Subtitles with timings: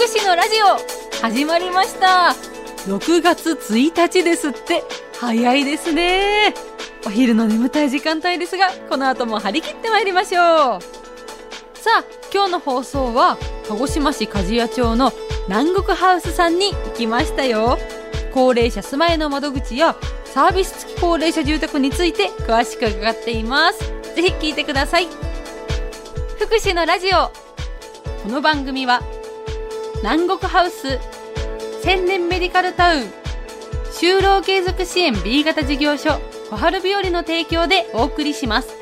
[0.00, 1.20] 福祉のラジオ。
[1.20, 2.34] 始まりました。
[2.86, 4.82] 6月1日ですって。
[5.20, 6.54] 早いですね。
[7.04, 10.80] お昼の眠たい時間帯ですがこの後も張り切ってまいりましょう。
[11.74, 13.36] さあ今日の放送は
[13.68, 15.12] 鹿児島市鍛冶屋町の
[15.48, 17.76] 南国ハウスさんに行きましたよ。
[18.32, 23.80] 高齢者住まいの窓口やサービス付き高齢者住宅について詳しく伺っています。
[24.16, 25.08] ぜひ聞いてください。
[26.38, 27.30] 福祉のラジオ。
[28.22, 29.02] この番組は
[30.02, 30.98] 南国ハウス。
[31.82, 33.02] 千年メディカルタウン。
[33.92, 36.18] 就労継続支援 B 型事業所。
[36.48, 38.74] 小春日和の提供でお送りします。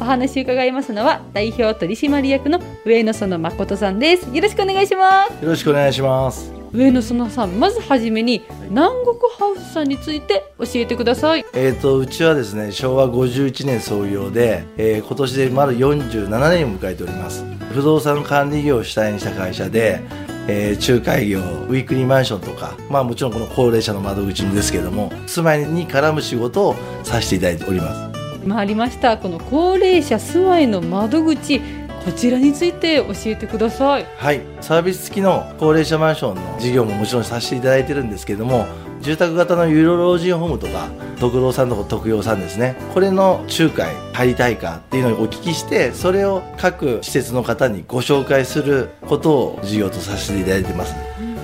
[0.00, 4.28] お話伺いますのは代表取締役の上野園誠さんです。
[4.34, 5.44] よろしくお願いします。
[5.44, 6.57] よろしくお願いします。
[6.72, 17.44] 上野園さんまずはじめに南国ハウスさんについて教えてくださいえっ、とうちはですね昭和51年創業で、えー今年で丸47年を迎えております。
[17.72, 20.00] 不動産管理業を主体にした会社で、
[20.48, 28.08] えー仲介業ウィークリーマンションとか、まあもちろんこの高齢者の窓口ですけども、住まいに絡む仕事をさせていただいております。
[28.44, 31.60] 今ありましたこの高齢者住まいの窓口
[32.08, 34.06] こちらについて教えてください。
[34.16, 38.66] はい、サービス付きの高齢者マンションの事業ももちろんさせていただいてるんですけども
[39.02, 40.88] 住宅型の有料老人ホームとか
[41.20, 42.76] 特労さんとか特養さんですね。
[42.94, 50.94] これの仲介入りたいかっていうのをお聞きしてそれを各施設の方にご紹介することを事業とさせていただいてます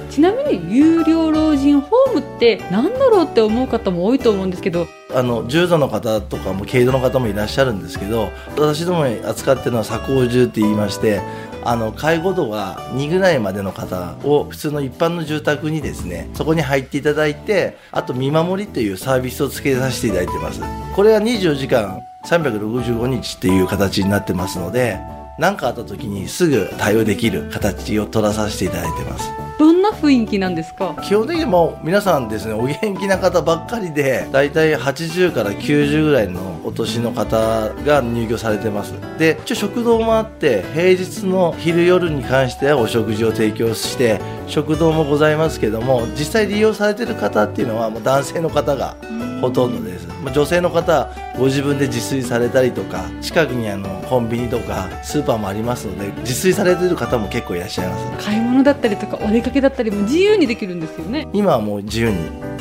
[0.09, 11.23] ちなみに有料老人ホームって何だろうって思う方も多いと思うんですけどあの重度の方とかも軽度の方もいらっしゃるんですけど私どもに扱ってるのは鎖高重って言いまして
[11.65, 20.61] あの介護度が2ぐらいまでの方を普通の一般の住宅にですねそこに入っていただいてあと見守りというサービスを付けさせていただいてます。
[20.95, 24.99] これは24時間365日っていう形になってますので
[25.39, 29.31] 何かあった時にすぐ対応できる形を取らさせていただいてます。
[29.57, 30.97] どんな雰囲気なんですか？
[31.03, 38.95] 基本的にもう皆さんですねお元気な方ばっかりでだいたい80から90ぐらいのお年の方が入居されてます。
[39.19, 48.97] で一応食堂もあって平日の昼夜に関してはお食事を提供して食堂もございますけども実際利用されてる方っていうのはもう男性の方が
[49.45, 58.27] ほとんどです、まあ女性の方ご自分で自炊されたりとか近くにあのコンビニとかスーパーもありますので自炊されてる方も結構いらっしゃいます。
[58.27, 61.29] 買い物だったりとかお出かけだったりも自由にできるんですよね。
[61.33, 62.17] 今はもう自由に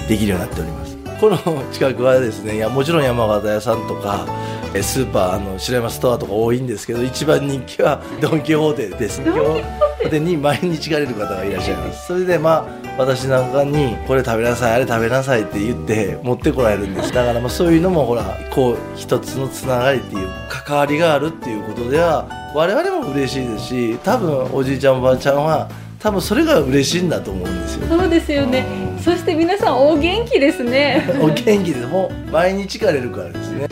[0.08, 0.98] できるようになっております。
[1.20, 1.38] この
[1.72, 9.24] 近くはですねいやもちろん山形屋さんとかえスーパーあの白山ストアとか多いんですけど一番人気はドン・キホーテです。
[9.24, 10.20] ドン・キホーテ。
[10.20, 12.08] に毎日行かれる方がいらっしゃいます。
[12.08, 17.14] それでまあ私なんかにこれ食べなさいあれ食べなさいって言って持ってこられるんです。
[17.14, 25.70] だからまあそういうのもほらこう一つのつながりっていう関わりがあるっていうことでは我々も嬉しいですし多分おじいちゃんおばあちゃんは
[26.00, 27.88] 多分それが嬉しいんだと思うんですよ。
[27.88, 28.66] そうですよね。
[29.02, 31.04] そして皆さんお元気ですね。
[31.22, 33.68] お元気でもう毎日行かれるからですね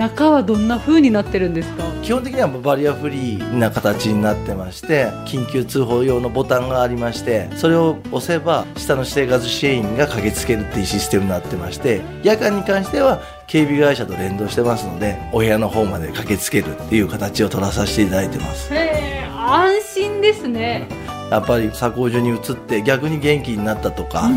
[0.00, 1.84] 中はどんな風になってるんですか？
[2.02, 18.72] 基本的にはバリアフリーな形になってまして緊急通報用のボタンがありましてそれを押せば下の生活支援員が駆けつけるっていうシステムになってまして夜間に関しては警備会社と連動してますのでお部屋の方まで駆けつけるっていう形を取らさせていただいてます。
[18.72, 20.88] 安心ですね
[21.30, 24.28] やっぱり鎖工所に移って逆に元気になったとか、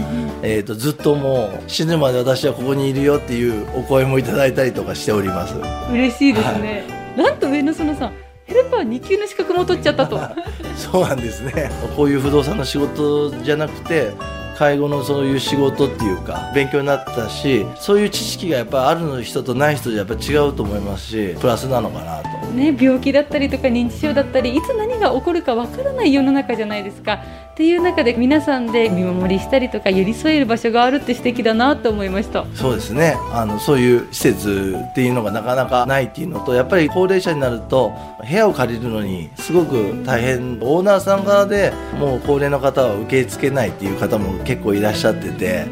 [0.43, 5.55] えー、とずっともう死ぬまで私はここにいるよっていうお声もいただいたりとかしております。
[5.91, 6.85] 嬉しいですね、
[7.17, 8.13] なんと上野園さん
[8.45, 10.19] ヘルパー2級の資格も取っちゃったと。
[10.77, 11.71] そうなんですね。
[11.95, 14.11] こういう不動産の仕事じゃなくて
[14.57, 22.47] 介護のそういう仕事っていうか勉強になったしそういう知識がやっぱある人とない人じゃやっぱ違うと思いますしプラスなのかなと。
[22.53, 27.19] ね、病気だったりとか認知症だったりいつ何が起こるかわからない世の中じゃないですか。
[27.53, 32.45] っていう中で皆さんで見守りしたりとか寄り添える場所があるって素敵だなと思いました。
[32.55, 33.15] そうですね。
[33.31, 37.93] あのそういう施設っていうのがなかなかないっていうのとやっぱり高齢者になると
[38.27, 45.65] 部屋を借りるのにすごく大変オーナーさん側でもう高齢の方は受け付けないっていう方も結構いらっしゃってて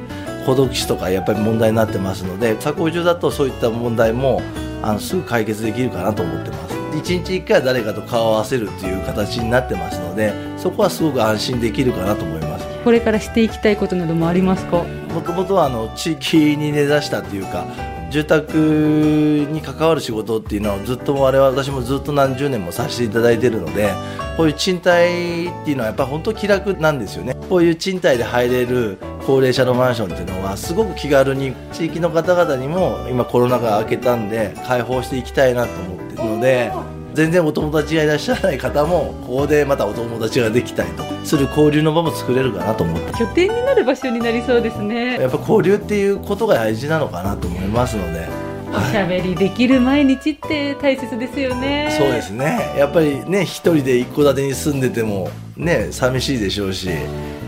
[0.45, 4.41] 孤独死とかやっぱり問題になってますので鎖国中だとそういった問題も
[4.83, 6.80] あのすぐ解決できるかなと思ってます。
[6.97, 12.67] 一日一回誰かと顔を合わせるっていう形になってますのでそこはすごく安心できるかなと思います。
[12.83, 14.83] これからしていきたいことなどもありますか？
[15.13, 17.65] もともとはあの地域に根ざしたっていうか
[18.09, 23.93] 住宅に関わる仕事っていうのをずっと我々私もずっと何十年もさせていただいてるので
[24.35, 27.35] こういう賃貸っていうのはやっぱり本当気楽なんですよね。
[27.49, 36.00] こういう賃貸で入れる高齢者のマンションっていうのはすごく気軽に地域の方々にも今コロナが明けたんで開放していきたいなと思っ
[36.41, 36.71] で
[37.13, 43.13] 全然お友達がいらっしゃらない方もここでまたお友達ができたりとする交流の場も作れるかなと思って。
[43.17, 45.19] 拠点になる場所になりそうですね。
[45.19, 48.27] やっぱ交流っていうことが大事なのかなと思いますので。
[48.73, 52.73] おしゃべりできる毎日って大切ですよね、そうですね。
[52.77, 56.89] やっぱりね一人で一戸建てに住んでてもね寂しいでしょうし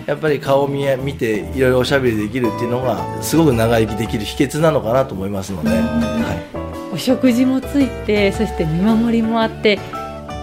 [0.05, 6.62] やっぱり顔見見ていろいろおしゃべりできるっていうのがすごく長生きできる秘訣なのかなと思いますので、はい、
[6.93, 9.79] お食事もついてそして見守りもあって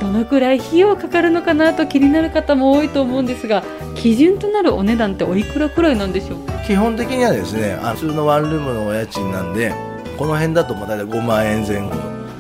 [0.01, 3.63] どのくらい費用かかるのかなと気になる方も多いと思うんですが
[3.95, 6.39] 基準となるお値段っておいくらくらいなんでしょう？
[6.67, 9.73] 基本的にはですね普通のワンルームのお家賃なんで
[10.19, 11.93] この辺だとまあ大体5万円前後。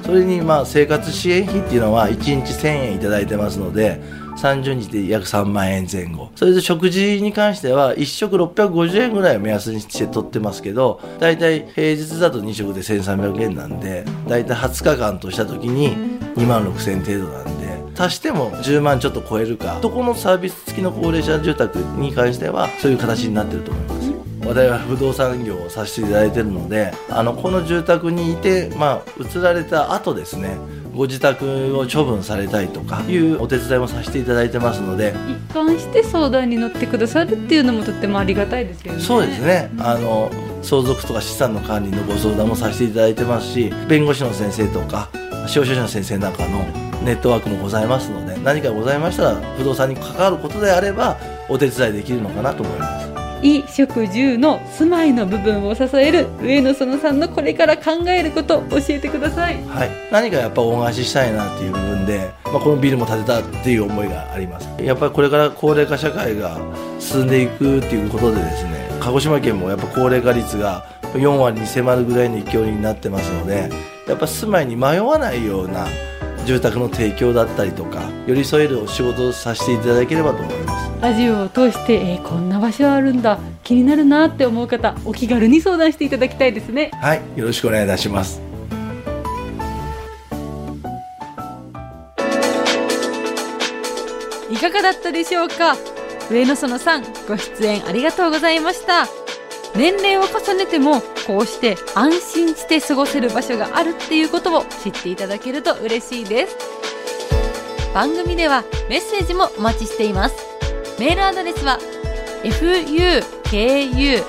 [0.04, 4.00] それにまあ生活支援費っていうのは1日1000円頂いてますので
[4.40, 6.30] 30日で約3万円前後。
[6.34, 15.96] それで食事に関しては1食650円ぐらいを目安にして取ってますけど大体平日だと2食で1300円なんで大体20日間とした時に
[16.36, 24.00] 2万6000円程度なんで足しても10万ちょっと超えるかどこのサービス付きの高齢者住宅に関してはそういう形になってると思います。
[24.42, 30.56] 我々は不動産業をさせていただいてるのであのこの住宅にいて、まあ、移られた後ですね
[31.00, 35.14] ご自宅を処分されたいとかいうお手伝いもさせていただいてますので。
[35.48, 39.00] 一貫して相談に乗ってくださるっていうのもとってもありがたいですよね。
[39.00, 39.70] そうですね。
[39.78, 40.30] あの
[40.60, 45.08] 相続とか資産の管理のご相談もさせていただいてますし弁護士の先生とか
[45.46, 46.64] 司法書士の先生なんかの
[47.02, 51.16] ネットワークもございますので何かございましたら不動産に関わることであれば
[51.48, 53.09] お手伝いできるのかなと思います
[53.42, 64.68] 衣食住の住まいの部分を支える上野園さんのこれから考えること教えてください、はい、何かやっぱ恩返ししたいなっていう部分で、まあ、このビルも建てたっていう思いがあります。
[64.82, 66.60] やっぱりこれから高齢化社会が
[66.98, 70.84] 進んでいくっていうことでですね鹿児島県もやっぱ高齢化率が
[71.14, 73.70] 4割に迫るぐらいの勢いになってますので
[74.06, 75.86] やっぱ住まいに迷わないような
[76.46, 80.59] 住宅の提供だったりとか寄り添えるお仕事をさせていただければと思います。
[81.00, 86.90] ラジオを通して、えー、こんな場所あるんだ気になるなって思う方お気軽に相談していただきたいですね。
[87.00, 88.42] はいよろしくお願いいたします。
[94.50, 95.74] いかがだったでしょうか？
[96.30, 99.06] 上野園さんご出演ありがとうございました。
[99.74, 106.56] 年齢を重ねてもこうして安心して過ごせる場所があるっていうことを知っていただけると嬉しいです。
[107.94, 110.49] 番組ではメッセージもお待ちしています
[111.00, 111.78] メールアドレスは
[112.44, 114.22] fukushi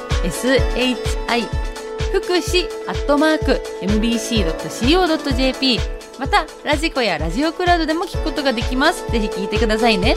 [2.13, 5.79] 福祉アットマーク mbc.co.jp
[6.17, 9.05] またラジコやラジオクラウドでも聞くことができます。
[9.11, 10.15] ぜひ聞いてくださいね。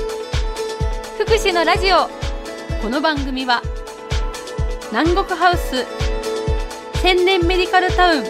[1.19, 2.09] 福祉のラジオ。
[2.81, 3.61] この番組は
[4.93, 5.85] 南国ハウス
[7.03, 8.25] 千年メディカルタウン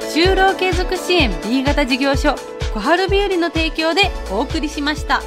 [0.00, 2.34] 就労継続支援 B 型事業所
[2.74, 5.22] 小春日和の提供でお送りしました。